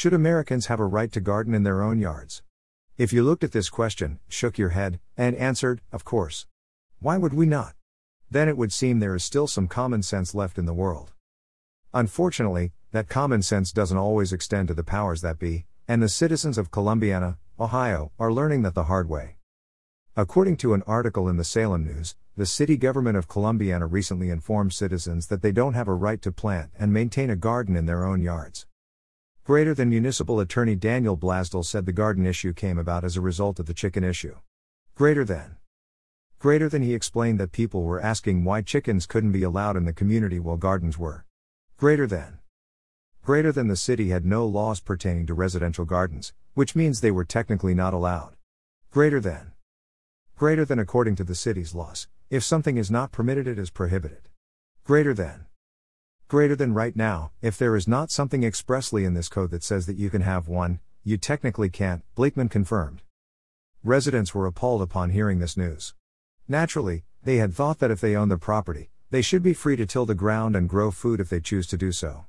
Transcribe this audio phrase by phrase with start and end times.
[0.00, 2.42] Should Americans have a right to garden in their own yards?
[2.96, 6.46] If you looked at this question, shook your head, and answered, Of course.
[7.00, 7.74] Why would we not?
[8.30, 11.12] Then it would seem there is still some common sense left in the world.
[11.92, 16.56] Unfortunately, that common sense doesn't always extend to the powers that be, and the citizens
[16.56, 19.36] of Columbiana, Ohio, are learning that the hard way.
[20.16, 24.72] According to an article in the Salem News, the city government of Columbiana recently informed
[24.72, 28.02] citizens that they don't have a right to plant and maintain a garden in their
[28.02, 28.64] own yards.
[29.50, 33.58] Greater than Municipal Attorney Daniel Blasdell said the garden issue came about as a result
[33.58, 34.36] of the chicken issue.
[34.94, 35.56] Greater than.
[36.38, 39.92] Greater than he explained that people were asking why chickens couldn't be allowed in the
[39.92, 41.24] community while gardens were.
[41.76, 42.38] Greater than.
[43.24, 47.24] Greater than the city had no laws pertaining to residential gardens, which means they were
[47.24, 48.36] technically not allowed.
[48.92, 49.50] Greater than.
[50.36, 54.28] Greater than according to the city's laws, if something is not permitted, it is prohibited.
[54.84, 55.46] Greater than
[56.30, 59.86] greater than right now, if there is not something expressly in this code that says
[59.86, 63.02] that you can have one, you technically can't, Blakeman confirmed.
[63.82, 65.92] Residents were appalled upon hearing this news.
[66.46, 69.86] Naturally, they had thought that if they own the property, they should be free to
[69.86, 72.26] till the ground and grow food if they choose to do so.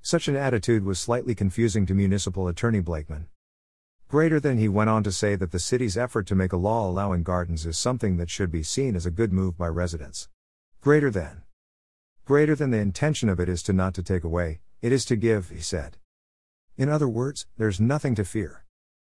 [0.00, 3.26] Such an attitude was slightly confusing to Municipal Attorney Blakeman.
[4.06, 6.88] Greater than he went on to say that the city's effort to make a law
[6.88, 10.28] allowing gardens is something that should be seen as a good move by residents.
[10.80, 11.42] Greater than.
[12.24, 15.16] Greater than the intention of it is to not to take away, it is to
[15.16, 15.96] give, he said.
[16.76, 18.64] In other words, there's nothing to fear.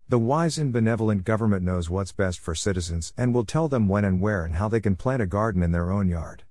[0.08, 4.04] The wise and benevolent government knows what's best for citizens and will tell them when
[4.04, 6.42] and where and how they can plant a garden in their own yard.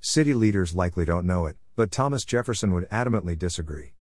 [0.00, 3.94] City leaders likely don't know it, but Thomas Jefferson would adamantly disagree.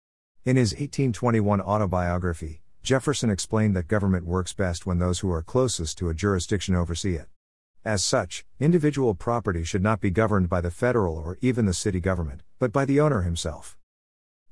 [0.44, 5.98] In his 1821 autobiography, Jefferson explained that government works best when those who are closest
[5.98, 7.28] to a jurisdiction oversee it.
[7.86, 12.00] As such, individual property should not be governed by the federal or even the city
[12.00, 13.78] government, but by the owner himself.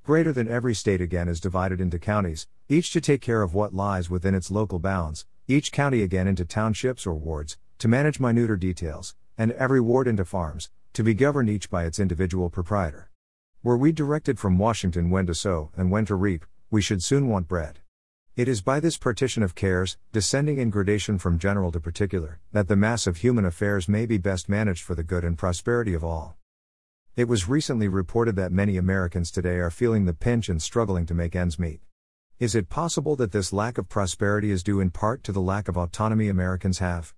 [0.05, 3.75] Greater than every state again is divided into counties, each to take care of what
[3.75, 8.57] lies within its local bounds, each county again into townships or wards, to manage minuter
[8.57, 13.11] details, and every ward into farms, to be governed each by its individual proprietor.
[13.65, 17.27] Were we directed from Washington when to sow and when to reap, we should soon
[17.27, 17.81] want bread.
[18.37, 22.67] It is by this partition of cares, descending in gradation from general to particular, that
[22.67, 26.03] the mass of human affairs may be best managed for the good and prosperity of
[26.03, 26.37] all.
[27.15, 31.15] It was recently reported that many Americans today are feeling the pinch and struggling to
[31.15, 31.81] make ends meet.
[32.41, 35.69] Is it possible that this lack of prosperity is due in part to the lack
[35.69, 37.15] of autonomy Americans have?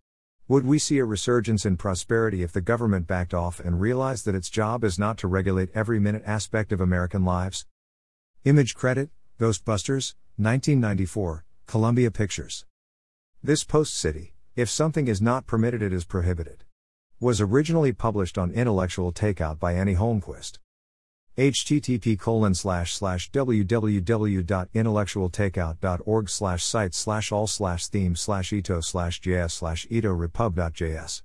[0.48, 4.34] Would we see a resurgence in prosperity if the government backed off and realized that
[4.34, 7.65] its job is not to regulate every minute aspect of American lives?
[8.44, 9.09] Image credit
[9.41, 12.67] Ghostbusters, 1994, Columbia Pictures.
[13.43, 16.63] This post city, if something is not permitted, it is prohibited.
[17.21, 20.59] Was originally published on Intellectual Takeout by Annie Holmquist.
[21.39, 29.53] http colon slash slash www.intellectualtakeout.org slash site slash all slash theme slash ito slash js
[29.53, 31.23] slash ito repub.js